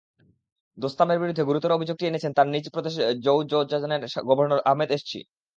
দোস্তামের 0.77 1.21
বিরুদ্ধে 1.21 1.47
গুরুতর 1.49 1.75
অভিযোগটি 1.77 2.03
এনেছেন 2.05 2.31
তাঁর 2.33 2.47
নিজ 2.47 2.65
প্রদেশ 2.73 2.93
জোওজজানের 3.23 4.01
সাবেক 4.05 4.27
গভর্নর 4.29 4.65
আহমেদ 4.65 4.89
এসচি। 4.91 5.19